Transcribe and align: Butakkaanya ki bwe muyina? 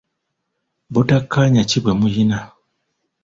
Butakkaanya 0.93 1.61
ki 1.69 1.77
bwe 1.83 1.93
muyina? 1.99 2.39